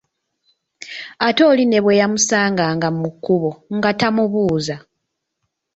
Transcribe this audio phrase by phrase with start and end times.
[1.27, 4.75] Ate oli ne bwe yamusanganga mu kkubo, nga tamubuuza.